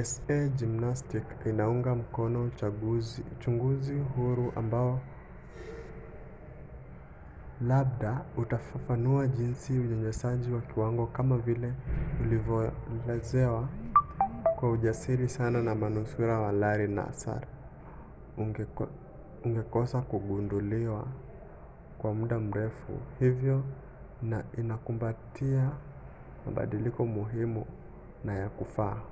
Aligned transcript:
usa 0.00 0.38
gymnastics 0.58 1.34
inaunga 1.50 1.94
mkono 1.94 2.44
uchunguzi 3.34 3.98
huru 3.98 4.52
ambao 4.56 5.00
labda 7.66 8.24
utafafanua 8.36 9.26
jinsi 9.28 9.72
unyanyasaji 9.72 10.52
wa 10.52 10.60
kiwango 10.60 11.06
kama 11.06 11.38
vile 11.38 11.72
ulivyoelezewa 12.20 13.68
kwa 14.56 14.70
ujasiri 14.70 15.28
sana 15.28 15.62
na 15.62 15.74
manusura 15.74 16.40
wa 16.40 16.52
larry 16.52 16.88
nassar 16.88 17.46
ungekosa 19.44 20.02
kugunduliwa 20.02 21.06
kwa 21.98 22.14
muda 22.14 22.38
mrefu 22.38 22.92
hivyo 23.18 23.62
na 24.22 24.44
inakumbatia 24.58 25.70
mabadiliko 26.46 27.06
muhimu 27.06 27.66
na 28.24 28.34
ya 28.34 28.48
kufaa 28.48 29.02